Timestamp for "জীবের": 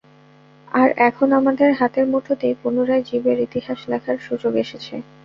3.03-3.37